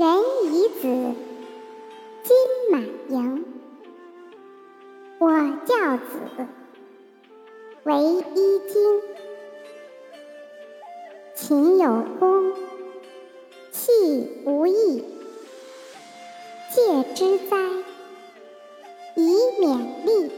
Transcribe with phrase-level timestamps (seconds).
[0.00, 0.08] 人
[0.46, 0.80] 以子，
[2.22, 2.34] 金
[2.70, 3.44] 满盈。
[5.18, 5.28] 我
[5.66, 6.46] 教子，
[7.82, 7.94] 为
[8.34, 9.02] 一金。
[11.34, 12.54] 勤有功，
[13.70, 15.04] 弃无益。
[16.74, 17.58] 戒之哉，
[19.16, 19.76] 以勉
[20.06, 20.32] 励。